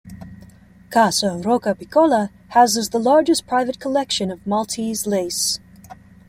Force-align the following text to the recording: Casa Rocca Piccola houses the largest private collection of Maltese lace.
Casa 0.89 1.37
Rocca 1.39 1.75
Piccola 1.75 2.31
houses 2.49 2.89
the 2.89 2.97
largest 2.97 3.45
private 3.45 3.79
collection 3.79 4.31
of 4.31 4.47
Maltese 4.47 5.05
lace. 5.05 5.59